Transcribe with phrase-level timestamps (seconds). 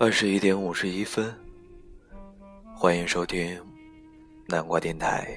[0.00, 1.34] 二十一点五十一分，
[2.72, 3.60] 欢迎收听
[4.46, 5.28] 南瓜电台，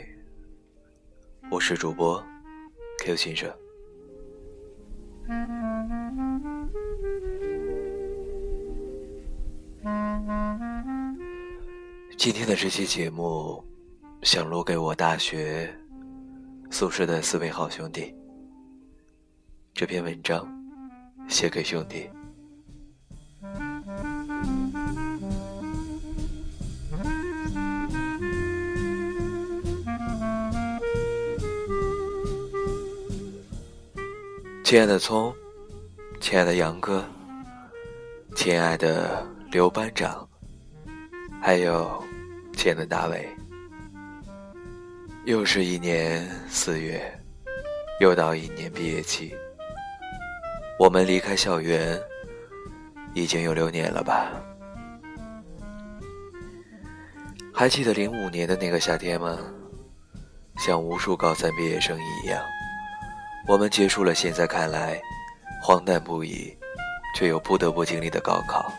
[1.50, 2.24] 我是主播
[3.00, 3.52] Q 先生。
[12.16, 13.66] 今天的这期节目，
[14.22, 15.76] 想录给我大学
[16.70, 18.14] 宿舍的四位好兄弟。
[19.74, 20.48] 这篇文章
[21.28, 22.08] 写给兄弟。
[34.72, 35.36] 亲爱的聪，
[36.22, 37.04] 亲爱的杨哥，
[38.38, 39.22] 亲爱的
[39.52, 40.26] 刘班长，
[41.42, 42.02] 还有
[42.54, 43.28] 亲爱的大伟，
[45.26, 47.04] 又是一年四月，
[48.00, 49.36] 又到一年毕业季。
[50.80, 52.02] 我们离开校园
[53.14, 54.32] 已经有六年了吧？
[57.54, 59.38] 还记得零五年的那个夏天吗？
[60.60, 62.42] 像无数高三毕业生一样。
[63.48, 65.02] 我们结束了现在看来
[65.62, 66.56] 荒诞不已，
[67.16, 68.72] 却又不得不经历的高考。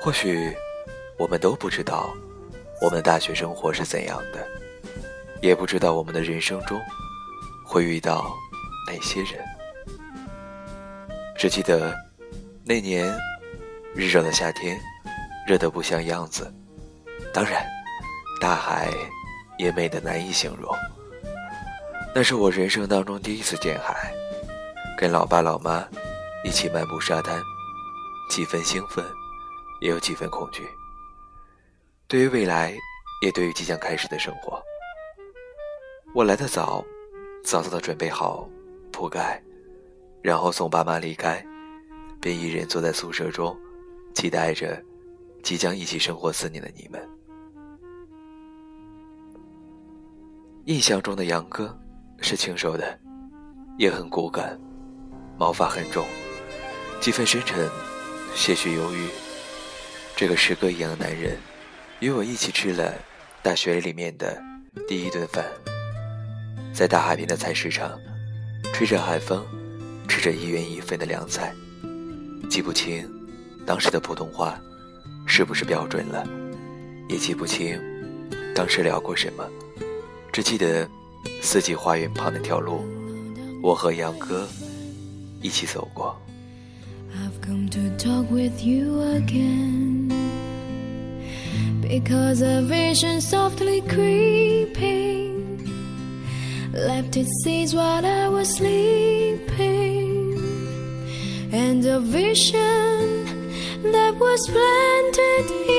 [0.00, 0.56] 或许
[1.18, 2.12] 我们都不知道
[2.80, 4.46] 我们的大学生活是怎样的，
[5.40, 6.80] 也不知道我们的人生中
[7.66, 8.34] 会遇到
[8.86, 9.44] 哪些人。
[11.36, 11.94] 只记得
[12.64, 13.12] 那年
[13.94, 14.80] 日热的夏天，
[15.46, 16.52] 热得不像样子。
[17.32, 17.64] 当然，
[18.40, 18.88] 大海
[19.58, 20.74] 也美得难以形容。
[22.14, 24.12] 那是我人生当中第一次见海，
[24.98, 25.88] 跟老爸老妈
[26.44, 27.40] 一起漫步沙滩，
[28.28, 29.02] 几分兴奋，
[29.80, 30.68] 也有几分恐惧。
[32.06, 32.76] 对于未来，
[33.22, 34.62] 也对于即将开始的生活，
[36.14, 36.84] 我来的早，
[37.42, 38.46] 早早的准备好
[38.92, 39.42] 铺盖，
[40.20, 41.42] 然后送爸妈离开，
[42.20, 43.58] 便一人坐在宿舍中，
[44.12, 44.78] 期待着
[45.42, 47.08] 即将一起生活四年的你们。
[50.66, 51.74] 印象中的杨哥。
[52.22, 52.98] 是清瘦的，
[53.78, 54.56] 也很骨感，
[55.36, 56.06] 毛发很重，
[57.00, 57.68] 几分深沉，
[58.34, 59.08] 些许忧郁。
[60.16, 61.36] 这个诗歌一样的男人，
[61.98, 62.94] 与我一起吃了
[63.42, 64.40] 大学里面的
[64.86, 65.44] 第一顿饭，
[66.72, 67.98] 在大海边的菜市场，
[68.72, 69.44] 吹着海风，
[70.06, 71.52] 吃着一元一份的凉菜。
[72.48, 73.10] 记不清
[73.66, 74.60] 当时的普通话
[75.26, 76.24] 是不是标准了，
[77.08, 77.82] 也记不清
[78.54, 79.44] 当时聊过什么，
[80.32, 80.88] 只记得。
[81.40, 82.84] 四季花园旁那条路，
[83.62, 84.48] 我和杨哥
[85.40, 86.16] 一起走过。
[87.14, 90.10] I've come to talk with you again
[91.82, 95.68] because a vision softly creeping
[96.72, 99.50] left its seeds while I was sleeping,
[101.52, 103.26] and a vision
[103.82, 105.71] that was planted in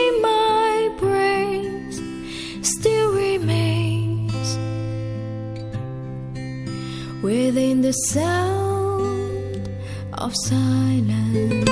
[7.54, 9.70] within the sound
[10.14, 11.70] of silence.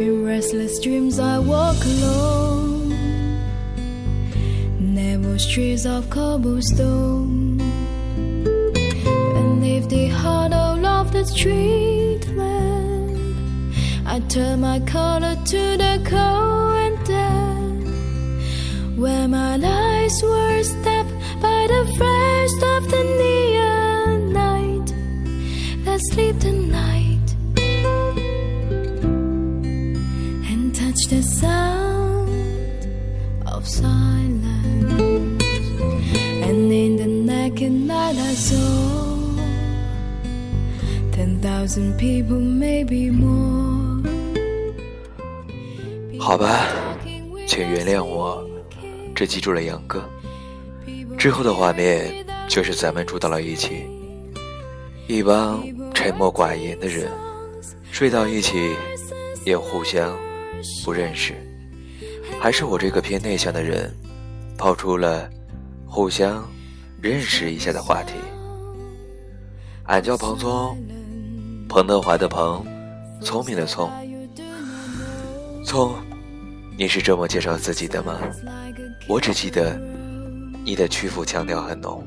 [0.00, 2.88] In restless dreams, I walk alone,
[4.80, 7.58] narrow streets of cobblestone,
[9.36, 13.72] beneath the hollow of the street lamp.
[14.04, 17.86] I turn my collar to the cold and damp,
[18.98, 23.23] where my eyes were stabbed by the flash of the neon
[26.14, 27.28] sleep tonight
[30.48, 32.86] and touch the sound
[33.46, 34.22] of silence.
[36.46, 39.34] And in the naked night, I saw
[41.10, 44.04] ten thousand people, maybe more.
[46.20, 46.68] 好吧，
[47.48, 48.48] 请原谅我，
[49.16, 50.08] 只记住了杨哥。
[51.18, 53.82] 之后的画面就是咱们住到了一起，
[55.08, 55.60] 一帮
[56.04, 57.10] 沉默寡言的人，
[57.90, 58.76] 睡到一起
[59.46, 60.14] 也互相
[60.84, 61.32] 不认识，
[62.38, 63.90] 还是我这个偏内向的人，
[64.58, 65.30] 抛出了
[65.86, 66.46] 互相
[67.00, 68.12] 认识一下的话题。
[69.84, 70.76] 俺叫彭聪，
[71.70, 72.66] 彭德怀的彭，
[73.22, 73.90] 聪明的聪。
[75.64, 75.94] 聪，
[76.76, 78.20] 你是这么介绍自己的吗？
[79.08, 79.80] 我只记得
[80.66, 82.06] 你的曲阜腔调很浓，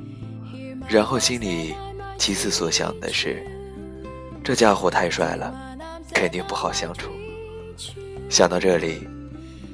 [0.87, 1.73] 然后心里
[2.19, 3.43] 其次所想的是。
[4.47, 5.53] 这家伙太帅了，
[6.13, 7.11] 肯定不好相处。
[8.29, 9.05] 想到这里，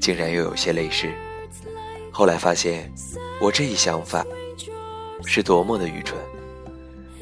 [0.02, 1.14] 竟然又有些泪湿。
[2.12, 2.92] 后来发现，
[3.40, 4.26] 我这一想法
[5.28, 6.20] 是多么的愚蠢。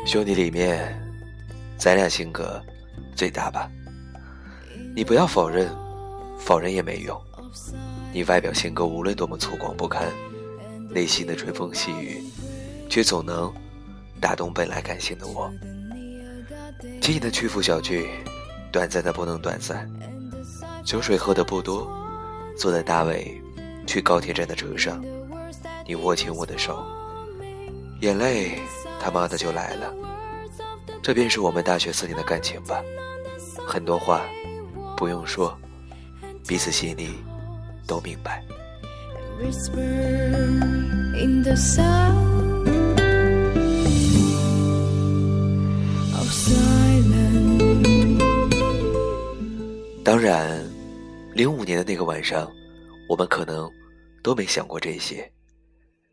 [0.05, 0.97] 兄弟里面，
[1.77, 2.63] 咱俩性格
[3.17, 3.69] 最大吧？
[4.95, 5.69] 你不要否认，
[6.39, 7.21] 否认也没用。
[8.13, 10.07] 你外表性格无论多么粗犷不堪，
[10.89, 12.23] 内心的春风细雨，
[12.89, 13.53] 却总能
[14.21, 15.51] 打动本来感性的我。
[17.01, 18.09] 轻易的屈服小聚，
[18.71, 19.89] 短暂的不能短暂。
[20.83, 21.91] 酒水喝的不多，
[22.57, 23.39] 坐在大伟
[23.85, 25.03] 去高铁站的车上，
[25.85, 26.83] 你握紧我的手，
[27.99, 28.59] 眼泪
[28.99, 29.93] 他妈的就来了。
[31.03, 32.81] 这便是我们大学四年的感情吧。
[33.67, 34.21] 很多话
[34.97, 35.57] 不用说，
[36.47, 37.11] 彼此心里
[37.87, 38.43] 都明白。
[50.03, 50.63] 当然，
[51.33, 52.51] 零五年的那个晚上，
[53.07, 53.69] 我们可能
[54.23, 55.31] 都没想过这些，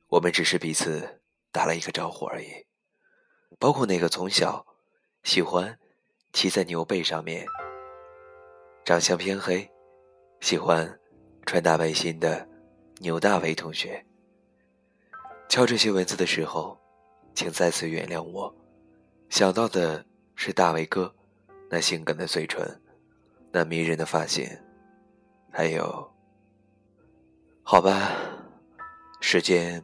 [0.09, 1.21] 我们只是彼此
[1.51, 2.47] 打了一个招呼而已。
[3.59, 4.65] 包括那个从小
[5.25, 5.77] 喜欢
[6.33, 7.47] 骑在牛背上面、
[8.85, 9.69] 长相偏黑、
[10.41, 10.99] 喜欢
[11.45, 12.47] 穿大背心的
[12.99, 14.05] 牛大为同学。
[15.49, 16.79] 敲这些文字的时候，
[17.35, 18.55] 请再次原谅我，
[19.29, 20.05] 想到的
[20.35, 21.15] 是大伟哥
[21.71, 22.81] 那性感的嘴唇。
[23.51, 24.47] 那迷人的发型，
[25.51, 26.13] 还有，
[27.63, 28.13] 好吧，
[29.23, 29.83] 时间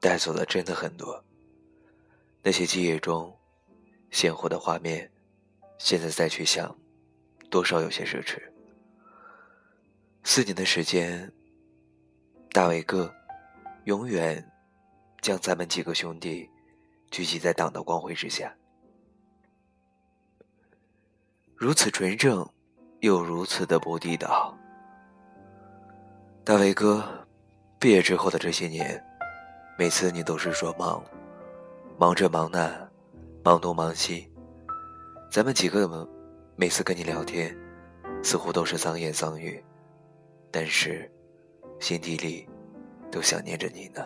[0.00, 1.22] 带走了真的很多。
[2.42, 3.36] 那些记忆中
[4.10, 5.12] 鲜活的画面，
[5.78, 6.74] 现在再去想，
[7.50, 8.42] 多少有些奢侈。
[10.24, 11.30] 四年的时间，
[12.52, 13.14] 大伟哥
[13.84, 14.42] 永远
[15.20, 16.48] 将咱们几个兄弟
[17.10, 18.56] 聚集在党的光辉之下，
[21.56, 22.46] 如此纯正。
[23.00, 24.56] 又如此的不地道。
[26.42, 27.04] 大伟哥，
[27.78, 29.00] 毕业之后的这些年，
[29.78, 31.04] 每次你都是说忙，
[31.98, 32.74] 忙这忙那，
[33.44, 34.32] 忙东忙西。
[35.30, 36.08] 咱们几个
[36.56, 37.54] 每次跟你聊天，
[38.22, 39.62] 似乎都是脏言脏语，
[40.50, 41.08] 但是
[41.78, 42.48] 心底里
[43.10, 44.04] 都想念着你呢。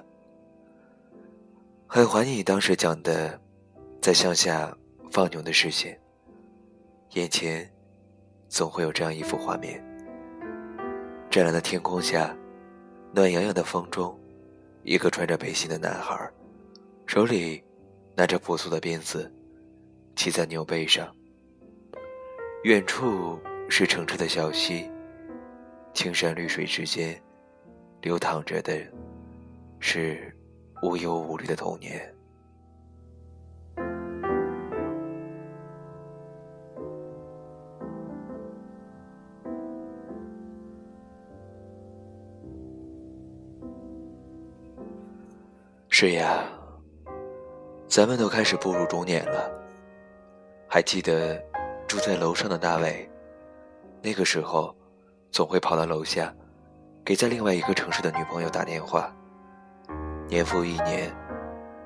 [1.87, 3.41] 很怀念你当时讲的
[4.03, 4.77] 在乡下
[5.13, 5.97] 放牛的事情，
[7.11, 7.71] 眼前。
[8.49, 9.81] 总会有这样一幅画面：
[11.31, 12.37] 湛蓝的天空下，
[13.15, 14.19] 暖洋洋的风中，
[14.83, 16.29] 一个穿着背心的男孩，
[17.07, 17.63] 手里
[18.17, 19.33] 拿着朴素的鞭子，
[20.17, 21.15] 骑在牛背上。
[22.65, 24.91] 远处是澄澈的小溪，
[25.95, 27.23] 青山绿水之间，
[28.03, 28.85] 流淌着的
[29.79, 30.37] 是
[30.83, 32.13] 无忧无虑的童年。
[46.03, 46.43] 是呀，
[47.87, 49.53] 咱们都开始步入中年了。
[50.67, 51.39] 还记得
[51.87, 53.07] 住在楼上的大伟，
[54.01, 54.75] 那个时候
[55.31, 56.35] 总会跑到楼下，
[57.05, 59.15] 给在另外一个城市的女朋友打电话。
[60.27, 61.15] 年复一年，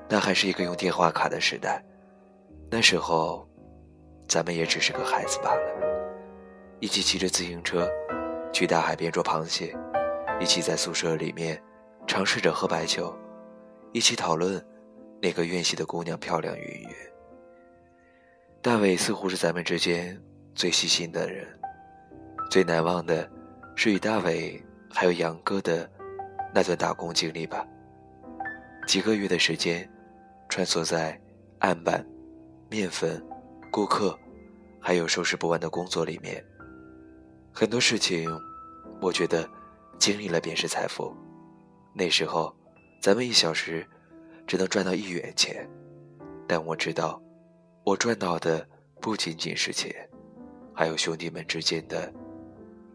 [0.07, 1.83] 那还是一个用电话卡的时代。
[2.71, 3.45] 那时候，
[4.29, 5.61] 咱们也只是个孩子罢了。
[6.79, 7.85] 一起骑着自行车
[8.53, 9.75] 去大海边捉螃蟹，
[10.39, 11.61] 一起在宿舍里面
[12.07, 13.13] 尝试着喝白酒。
[13.95, 14.61] 一起讨论
[15.21, 16.89] 哪个院系的姑娘漂亮云云。
[18.61, 20.21] 大伟似乎是咱们之间
[20.53, 21.47] 最细心的人，
[22.51, 23.31] 最难忘的
[23.73, 25.89] 是与大伟还有杨哥的
[26.53, 27.65] 那段打工经历吧。
[28.85, 29.89] 几个月的时间，
[30.49, 31.17] 穿梭在
[31.59, 32.05] 案板、
[32.69, 33.25] 面粉、
[33.71, 34.19] 顾客，
[34.81, 36.43] 还有收拾不完的工作里面。
[37.53, 38.29] 很多事情，
[38.99, 39.49] 我觉得
[39.97, 41.15] 经历了便是财富。
[41.93, 42.53] 那时候。
[43.05, 43.85] 咱们一小时
[44.47, 45.69] 只能赚到一元钱，
[46.47, 47.21] 但我知道，
[47.83, 48.67] 我赚到的
[48.99, 49.93] 不仅仅是钱，
[50.73, 52.11] 还有兄弟们之间的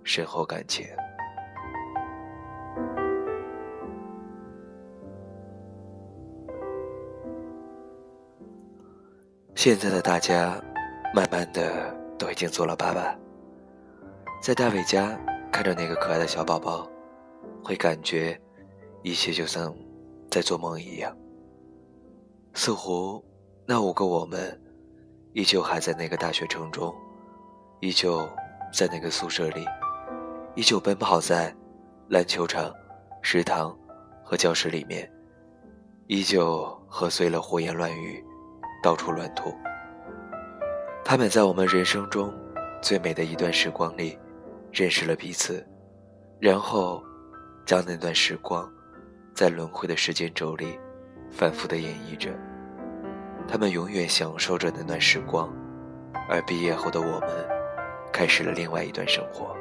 [0.03, 0.85] 深厚感情。
[9.55, 10.61] 现在的大家，
[11.15, 13.17] 慢慢的都已经做了爸爸，
[14.43, 15.17] 在大伟家
[15.53, 16.91] 看着那个可爱的小宝宝，
[17.63, 18.37] 会感觉
[19.05, 19.73] 一切就像。
[20.31, 21.17] 在做梦一样，
[22.55, 23.25] 似乎
[23.67, 24.61] 那五个我们，
[25.33, 26.95] 依旧还在那个大学城中，
[27.81, 28.29] 依旧
[28.73, 29.65] 在那个宿舍里，
[30.55, 31.53] 依旧奔跑在
[32.09, 32.73] 篮球场、
[33.23, 33.77] 食堂
[34.25, 35.11] 和教室里面，
[36.07, 38.25] 依旧喝醉了胡言乱语，
[38.83, 39.53] 到处乱吐。
[41.05, 42.33] 他们在我们人生中
[42.81, 44.17] 最美的一段时光里，
[44.71, 45.67] 认识了彼此，
[46.39, 47.03] 然后
[47.67, 48.73] 将那段时光。
[49.41, 50.79] 在轮回的时间轴里
[51.31, 52.29] 反复的演绎着
[53.49, 55.51] 他们永远享受着那段时光
[56.29, 57.49] 而毕业后的我们
[58.13, 59.57] 开始了另外一段生活。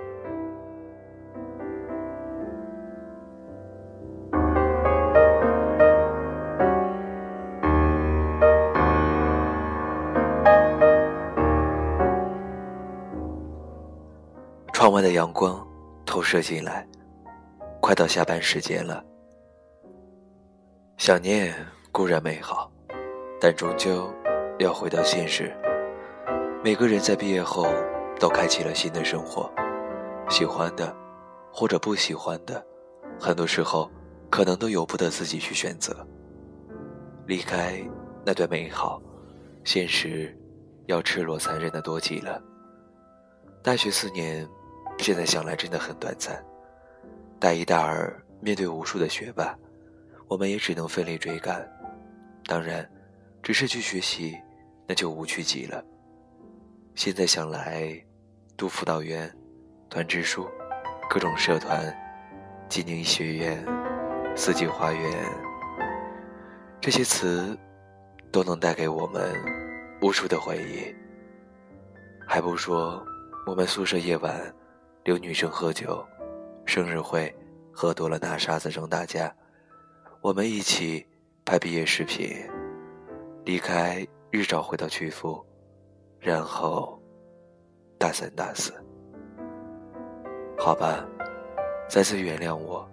[14.74, 15.66] 窗外的阳光
[16.06, 16.86] 投射进来
[17.80, 19.02] 快到下班时间了
[21.00, 21.56] 想念
[21.94, 22.70] 固然美好，
[23.40, 24.14] 但终究
[24.60, 25.50] 要回到现实。
[26.62, 27.66] 每个人在毕业后
[28.20, 29.50] 都开启了新的生活，
[30.30, 30.94] 喜欢的
[31.54, 32.62] 或者不喜欢的，
[33.18, 33.90] 很多时候
[34.30, 36.06] 可能都由不得自己去选择。
[37.26, 37.82] 离开
[38.26, 39.02] 那段美好，
[39.64, 40.38] 现实
[40.88, 42.44] 要赤裸残忍的多极了。
[43.64, 44.46] 大学四年，
[44.98, 46.44] 现在想来真的很短暂。
[47.40, 49.58] 大一、大二面对无数的学霸，
[50.30, 51.68] 我们也只能奋力追赶。
[52.46, 52.88] 当然，
[53.42, 54.38] 只是去学习，
[54.88, 55.84] 那就无趣极了。
[56.94, 58.00] 现在想来，
[58.56, 59.30] 读辅导员、
[59.90, 60.48] 团支书、
[61.10, 61.94] 各种社团、
[62.70, 63.66] 济宁学院、
[64.36, 65.26] 四季花园，
[66.80, 67.58] 这些词
[68.32, 69.34] 都能带给我们
[70.02, 70.96] 无数的回忆。
[72.28, 73.04] 还不说
[73.48, 74.54] 我们宿舍夜晚
[75.04, 76.06] 留女生喝酒，
[76.66, 77.36] 生日会
[77.72, 79.34] 喝多了拿沙子扔大家，
[80.22, 81.08] 我们一起
[81.46, 82.30] 拍毕业视频，
[83.46, 85.42] 离开日照回到曲阜。
[86.20, 87.02] 然后，
[87.98, 88.74] 大三、大四，
[90.58, 91.08] 好吧，
[91.88, 92.86] 再次原谅我。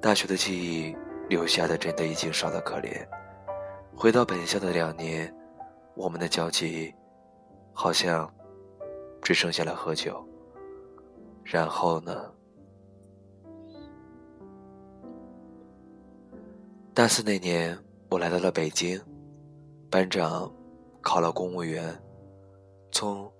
[0.00, 0.96] 大学的记忆
[1.28, 3.04] 留下的真的已经少得可怜。
[3.92, 5.34] 回到本校的两年，
[5.96, 6.94] 我们的交集
[7.72, 8.32] 好像
[9.20, 10.24] 只剩下了喝酒。
[11.42, 12.32] 然后呢？
[16.96, 18.98] 大四那年，我来到了北京，
[19.90, 20.50] 班长
[21.02, 21.94] 考了公务员。
[22.90, 23.30] 聪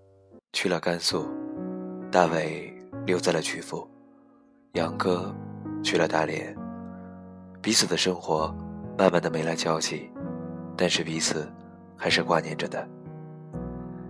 [0.52, 1.26] 去了甘肃，
[2.12, 2.70] 大伟
[3.06, 3.88] 留在了曲阜，
[4.74, 5.34] 杨哥
[5.82, 6.54] 去了大连。
[7.62, 8.54] 彼此的生活
[8.98, 10.10] 慢慢的没了交集，
[10.76, 11.50] 但是彼此
[11.96, 12.86] 还是挂念着的。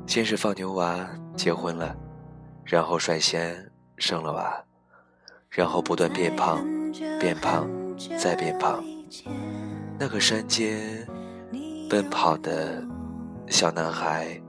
[0.09, 1.97] 先是放牛娃结婚了，
[2.65, 4.61] 然后率先生了娃，
[5.49, 6.67] 然后不断变胖，
[7.21, 7.71] 变胖，
[8.19, 8.83] 再变胖。
[9.99, 11.07] 那个山间
[11.89, 12.83] 奔跑的
[13.49, 14.41] 小男孩。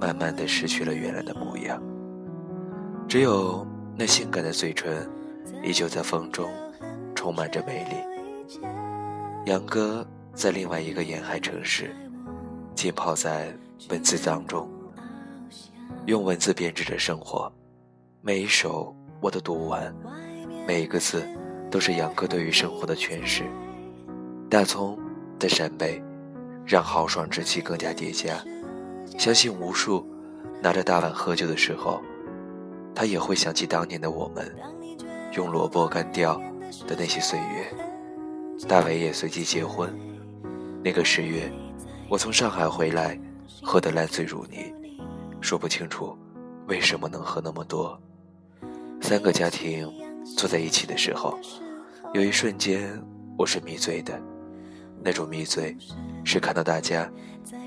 [0.00, 1.82] 慢慢的失去了原来的模样，
[3.08, 3.66] 只有
[3.96, 5.10] 那性感的嘴唇，
[5.60, 6.48] 依旧在风中
[7.16, 8.60] 充满着美丽。
[9.46, 11.92] 杨哥在另外一个沿海城市，
[12.76, 13.52] 浸泡在
[13.90, 14.70] 文字当中，
[16.06, 17.52] 用文字编织着生活，
[18.20, 19.92] 每一首我都读完，
[20.64, 21.26] 每一个字
[21.72, 23.42] 都是杨哥对于生活的诠释。
[24.50, 24.98] 大葱
[25.38, 26.02] 在陕北，
[26.64, 28.42] 让豪爽之气更加叠加。
[29.18, 30.06] 相信无数
[30.62, 32.00] 拿着大碗喝酒的时候，
[32.94, 34.50] 他也会想起当年的我们，
[35.36, 36.40] 用萝卜干掉
[36.86, 37.74] 的那些岁月。
[38.66, 39.94] 大伟也随即结婚。
[40.82, 41.52] 那个十月，
[42.08, 43.20] 我从上海回来，
[43.62, 44.74] 喝得烂醉如泥，
[45.42, 46.16] 说不清楚
[46.68, 48.00] 为什么能喝那么多。
[49.02, 49.92] 三个家庭
[50.38, 51.38] 坐在一起的时候，
[52.14, 52.98] 有一瞬间
[53.36, 54.18] 我是迷醉的，
[55.02, 55.76] 那种迷醉
[56.24, 57.10] 是看到大家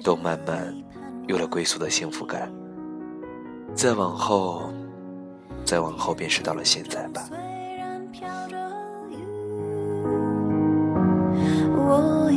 [0.04, 0.76] 都慢慢。
[1.28, 2.52] 有了归宿的幸福感，
[3.74, 4.70] 再往后，
[5.64, 7.30] 再往后，便是到了现在吧。
[11.74, 12.30] 我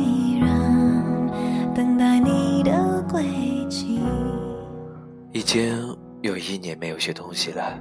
[5.33, 7.77] 已经有一年没有写东西了，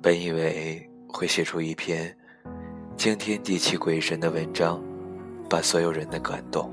[0.00, 2.16] 本以为会写出一篇
[2.96, 4.82] 惊天地泣鬼神的文章，
[5.48, 6.72] 把所有人的感动。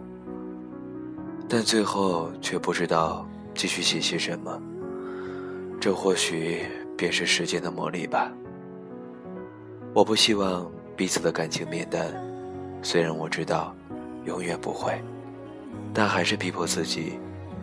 [1.47, 4.61] 但最后却不知道继续写些什么，
[5.79, 6.63] 这或许
[6.97, 8.31] 便是时间的魔力吧。
[9.93, 12.13] 我不希望彼此的感情变淡，
[12.81, 13.75] 虽然我知道
[14.25, 14.99] 永远不会，
[15.93, 17.19] 但还是逼迫自己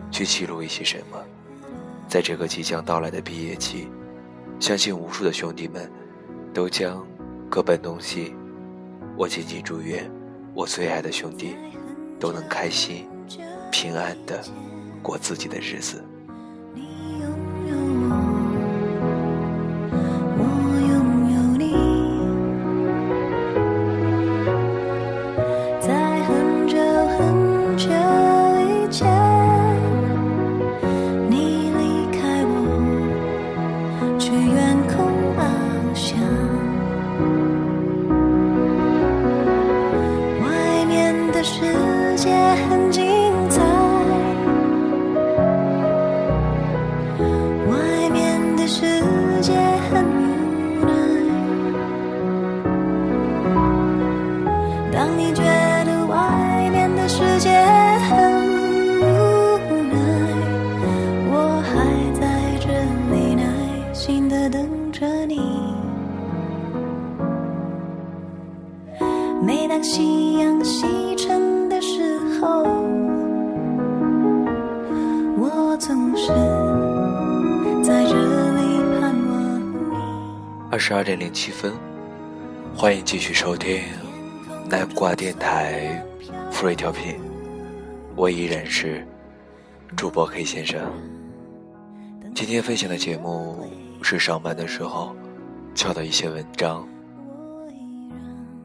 [0.09, 1.17] 去记录一些什么。
[2.07, 3.87] 在这个即将到来的毕业季，
[4.59, 5.91] 相信无数的兄弟们
[6.53, 7.05] 都将
[7.49, 8.33] 各奔东西。
[9.17, 10.09] 我仅仅祝愿
[10.53, 11.55] 我最爱的兄弟
[12.19, 13.07] 都能开心。
[13.73, 14.39] 平安的
[15.01, 16.12] 过自己的日子。
[48.83, 49.12] 等
[81.03, 81.73] 二点零七分，
[82.73, 83.83] 欢迎继续收听
[84.69, 86.01] 南瓜电台
[86.49, 87.19] Free 调频，
[88.15, 89.05] 我依然是
[89.97, 90.81] 主播 K 先生。
[92.33, 93.69] 今天分享的节目
[94.01, 95.13] 是上班的时候
[95.75, 96.87] 敲的一些文章，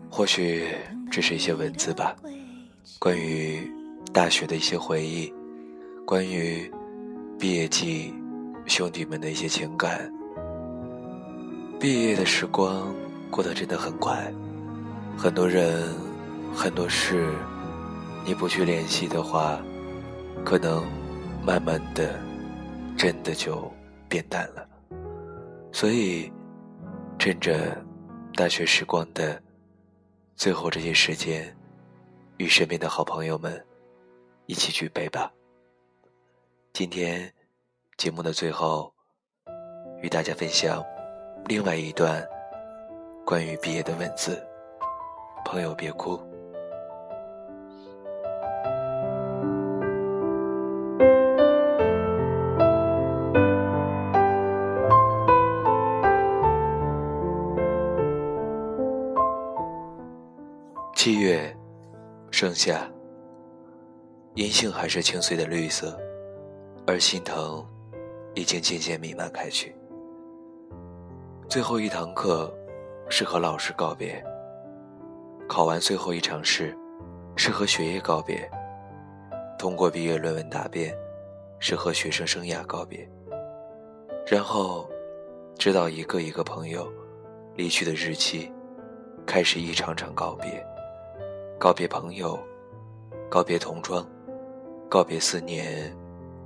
[0.08, 0.68] 或许
[1.10, 2.14] 只是一些文字吧，
[3.00, 3.68] 关于
[4.12, 5.34] 大学的一些回忆，
[6.06, 6.70] 关于
[7.36, 8.14] 毕业季
[8.64, 10.08] 兄弟们的一些情感。
[11.80, 12.92] 毕业的时光
[13.30, 14.32] 过得真的很快，
[15.16, 15.94] 很多人，
[16.52, 17.32] 很多事，
[18.24, 19.62] 你不去联系的话，
[20.44, 20.84] 可能
[21.40, 22.18] 慢慢的，
[22.96, 23.72] 真的就
[24.08, 24.68] 变淡了。
[25.70, 26.32] 所以，
[27.16, 27.80] 趁着
[28.34, 29.40] 大学时光的
[30.34, 31.56] 最后这些时间，
[32.38, 33.64] 与身边的好朋友们
[34.46, 35.32] 一起举杯吧。
[36.72, 37.32] 今天
[37.96, 38.92] 节目的最后，
[40.02, 40.84] 与大家分享。
[41.48, 42.22] 另外一段
[43.24, 44.38] 关于毕业的文字，
[45.46, 46.20] 朋友别哭。
[60.94, 61.56] 七月，
[62.30, 62.86] 盛夏，
[64.34, 65.98] 银杏还是青翠的绿色，
[66.86, 67.66] 而心疼
[68.34, 69.74] 已经渐渐弥漫开去。
[71.48, 72.54] 最后一堂课
[73.08, 74.22] 是和老师告别，
[75.48, 76.76] 考完最后一场试
[77.36, 78.46] 是和学业告别，
[79.58, 80.94] 通过毕业论文答辩
[81.58, 83.08] 是和学生生涯告别，
[84.26, 84.86] 然后
[85.56, 86.86] 直到一个一个朋友
[87.54, 88.52] 离去的日期，
[89.24, 90.62] 开始一场场告别，
[91.58, 92.38] 告别朋友，
[93.30, 94.06] 告别同窗，
[94.86, 95.90] 告别四年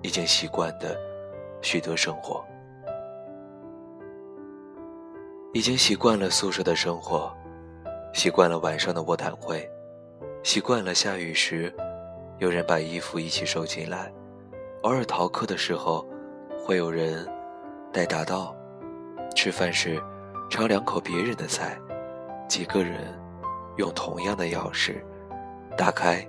[0.01, 0.97] 已经习惯的
[1.61, 2.41] 许多生活。
[5.55, 7.31] 已经习惯了宿舍的生活，
[8.15, 9.71] 习惯了晚上的卧谈会，
[10.43, 11.71] 习惯了下雨时
[12.39, 14.11] 有人把衣服一起收进来，
[14.83, 16.09] 偶尔逃课的时候
[16.65, 17.29] 会有人
[17.93, 18.57] 带大刀，
[19.37, 20.03] 吃饭时
[20.49, 21.79] 尝两口别人的菜，
[22.49, 22.99] 几个人
[23.77, 25.03] 用同样的钥匙
[25.77, 26.27] 打开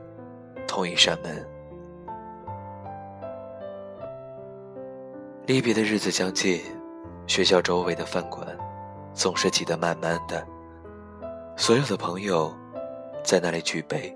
[0.67, 1.47] 同一扇门。
[5.45, 6.62] 离别的日子将近，
[7.25, 8.45] 学校周围的饭馆。
[9.13, 10.45] 总是挤得满满的，
[11.56, 12.54] 所有的朋友
[13.23, 14.15] 在那里举杯，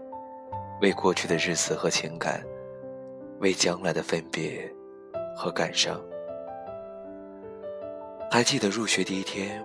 [0.81, 2.43] 为过去的日子和情感，
[3.39, 4.69] 为将来的分别
[5.35, 6.01] 和感伤。
[8.29, 9.63] 还记得入学第一天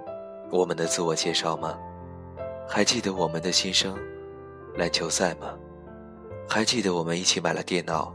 [0.51, 1.79] 我们的自我介绍吗？
[2.69, 3.99] 还记得我们的新生
[4.77, 5.59] 篮球赛吗？
[6.49, 8.15] 还记得我们一起买了电脑，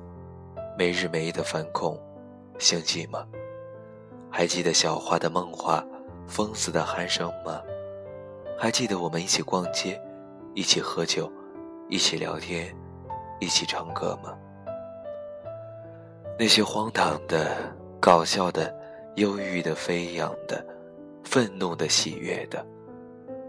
[0.77, 1.99] 没日没夜的反恐
[2.59, 3.25] 星际吗？
[4.29, 5.83] 还记得小花的梦话？
[6.27, 7.61] 疯子的鼾声吗？
[8.59, 9.99] 还记得我们一起逛街，
[10.53, 11.31] 一起喝酒，
[11.89, 12.75] 一起聊天，
[13.39, 14.37] 一起唱歌吗？
[16.37, 17.55] 那些荒唐的、
[17.99, 18.75] 搞笑的、
[19.15, 20.63] 忧郁的、飞扬的、
[21.23, 22.63] 愤怒的、喜悦的、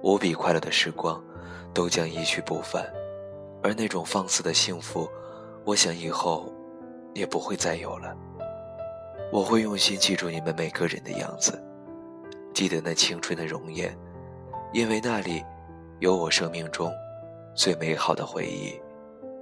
[0.03, 1.23] 无比快乐的时光，
[1.75, 2.87] 都将一去不返。
[3.63, 5.09] 而那种放肆的幸福，
[5.65, 6.51] 我想以后
[7.13, 8.17] 也不会再有了。
[9.33, 11.63] 我会用心记住你们每个人的样子。
[12.59, 13.97] 记得那青春的容颜，
[14.73, 15.45] 因为那里
[16.01, 16.93] 有我生命中
[17.55, 18.75] 最美好的回忆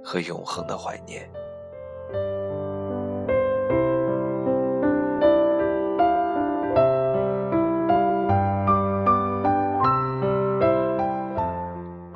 [0.03, 1.27] 和永恒的怀念。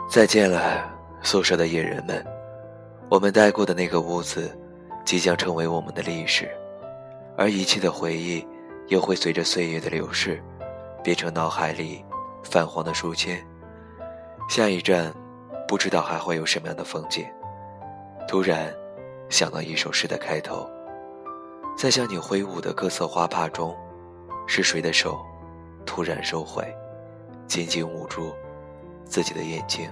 [0.07, 0.87] 再见了，
[1.23, 2.23] 宿舍的野人们，
[3.09, 4.55] 我们待过的那个屋子
[5.03, 6.47] 即将成为我们的历史，
[7.35, 8.45] 而一切的回忆
[8.89, 10.39] 又会随着岁月的流逝。
[11.03, 12.03] 变成脑海里
[12.43, 13.45] 泛黄的书签。
[14.49, 15.13] 下一站，
[15.67, 17.25] 不知道还会有什么样的风景。
[18.27, 18.73] 突然，
[19.29, 20.69] 想到一首诗的开头，
[21.77, 23.75] 在向你挥舞的各色花帕中，
[24.47, 25.19] 是谁的手
[25.85, 26.63] 突然收回，
[27.47, 28.33] 紧紧捂住
[29.05, 29.89] 自己的眼睛，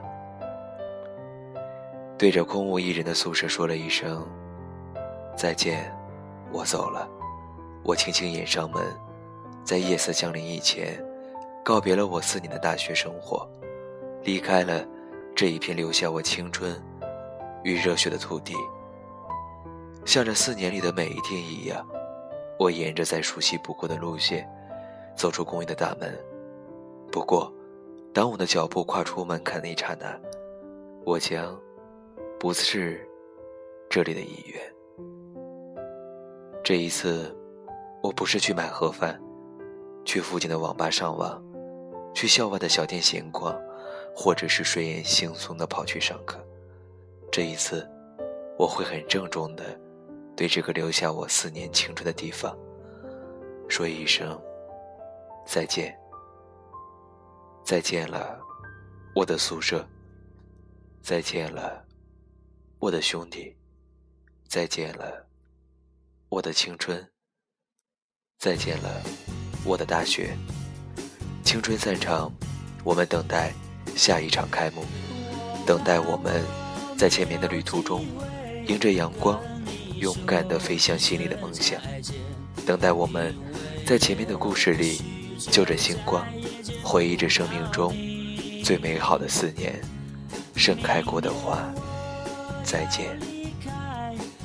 [2.17, 4.27] 对着空无一人的宿舍说了一声
[5.35, 5.89] 再见，
[6.51, 7.07] 我走了。
[7.83, 8.83] 我轻轻掩上门。
[9.69, 10.99] 在夜色降临以前，
[11.63, 13.47] 告别了我四年的大学生活，
[14.23, 14.83] 离开了
[15.35, 16.75] 这一片留下我青春
[17.63, 18.55] 与热血的土地。
[20.05, 21.87] 像这四年里的每一天一样，
[22.57, 24.49] 我沿着再熟悉不过的路线，
[25.15, 26.17] 走出公寓的大门。
[27.11, 27.53] 不过，
[28.11, 30.19] 当我的脚步跨出门槛那一刹那，
[31.05, 31.55] 我将
[32.39, 33.07] 不是
[33.87, 34.59] 这里的一员。
[36.63, 37.37] 这一次，
[38.01, 39.21] 我不是去买盒饭。
[40.09, 41.39] 去附近的网吧上网，
[42.15, 43.55] 去校外的小店闲逛，
[44.15, 46.43] 或者是睡眼惺忪的跑去上课。
[47.31, 47.87] 这一次，
[48.57, 49.79] 我会很郑重的
[50.35, 52.57] 对这个留下我四年青春的地方
[53.67, 54.35] 说一声
[55.45, 55.95] 再见。
[57.63, 58.39] 再见了，
[59.13, 59.87] 我的宿舍。
[61.03, 61.85] 再见了，
[62.79, 63.55] 我的兄弟。
[64.47, 65.27] 再见了，
[66.29, 67.07] 我的青春。
[68.39, 68.89] 再见了，
[69.69, 70.35] 我的大学。
[71.43, 72.31] 青春散场，
[72.83, 73.53] 我们等待
[73.95, 74.83] 下一场开幕，
[75.63, 76.43] 等待我们
[76.97, 78.03] 在前面的旅途中，
[78.67, 79.39] 迎着阳光，
[79.99, 81.79] 勇敢地飞向心里的梦想，
[82.65, 83.35] 等待我们
[83.85, 85.03] 在前面的故事里，
[85.51, 86.25] 就着星光。
[86.83, 87.95] 回忆着生命中
[88.63, 89.79] 最美好的四年，
[90.55, 91.63] 盛开过的花，
[92.63, 93.19] 再见。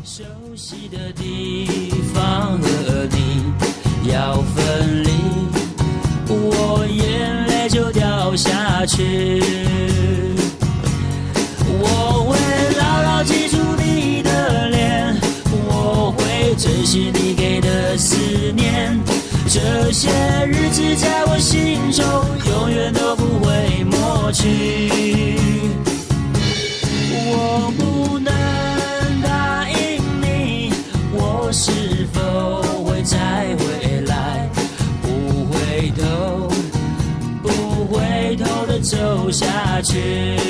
[0.05, 0.23] 熟
[0.55, 3.34] 悉的地方和你
[4.13, 5.11] 要分离，
[6.29, 9.43] 我眼泪就掉下去。
[11.67, 12.37] 我会
[12.79, 15.17] 牢牢记住你的脸，
[15.53, 18.17] 我会珍惜你给的思
[18.55, 19.01] 念。
[19.49, 20.11] 这些
[20.47, 22.05] 日子在我心中
[22.53, 24.84] 永远都不会抹去。
[39.95, 40.44] 下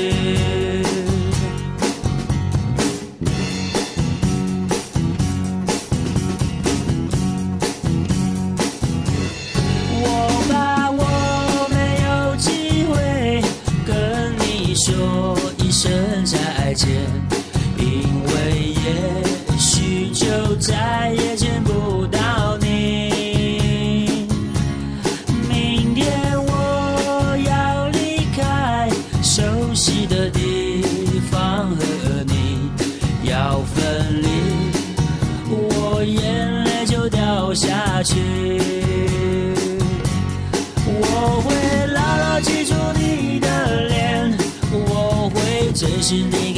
[38.04, 38.60] 去，
[40.86, 44.36] 我会牢牢记住你的脸，
[44.70, 46.53] 我会珍惜你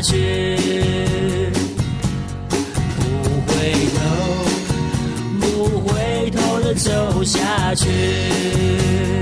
[0.00, 0.56] 去，
[2.96, 3.02] 不
[3.46, 3.98] 回头，
[5.40, 9.19] 不回头的走下去。